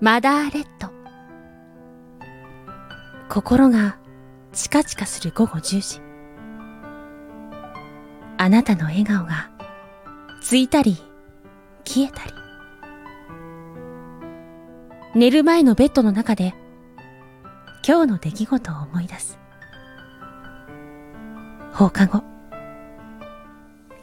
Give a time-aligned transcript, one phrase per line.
[0.00, 0.90] マダーレッド。
[3.28, 3.98] 心が
[4.52, 6.00] チカチカする午後10時。
[8.36, 9.50] あなたの笑顔が
[10.40, 10.98] ついたり
[11.84, 12.32] 消えたり。
[15.16, 16.54] 寝る前のベッドの中で
[17.84, 19.36] 今日の出来事を思い出す。
[21.72, 22.22] 放課後。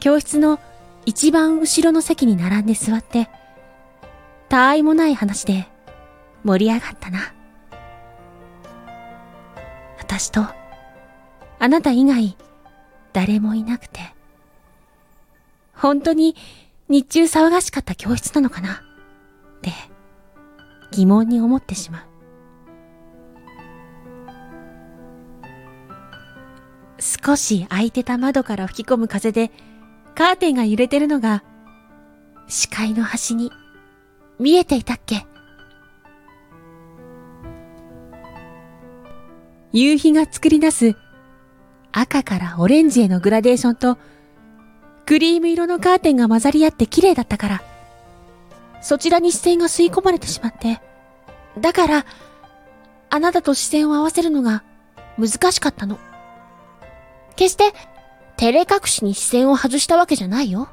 [0.01, 0.59] 教室の
[1.05, 3.29] 一番後ろの席に並んで座って、
[4.49, 5.69] たあいもない話で
[6.45, 7.33] 盛り上がったな。
[9.97, 10.45] 私と、
[11.57, 12.37] あなた以外、
[13.13, 13.99] 誰もいなくて、
[15.73, 16.35] 本当に
[16.87, 18.75] 日中騒がしかった教室なのかな？
[18.75, 18.77] っ
[19.61, 19.71] て、
[20.91, 22.01] 疑問に思ってしまう。
[26.99, 29.51] 少し開いてた窓から吹き込む風で、
[30.13, 31.43] カーテンが揺れてるのが、
[32.47, 33.51] 視界の端に
[34.39, 35.25] 見えていたっけ？
[39.75, 40.95] 夕日が作り出す
[41.91, 43.97] 赤からオレンジへのグラデーションと
[45.05, 47.63] クリーム色のカーテンが混ざり合って綺麗だったから、
[48.81, 50.79] そちらに視線が吸い込まれてしまって、
[51.59, 52.05] だから、
[53.09, 54.63] あなたと視線を合わせるのが
[55.19, 55.99] 難しかったの。
[57.35, 57.73] 決して、
[58.37, 60.69] 照れ隠しに視線を外したわけじゃないよ。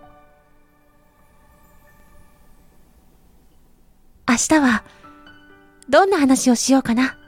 [4.28, 4.84] 明日は、
[5.88, 7.18] どんな話をしようかな。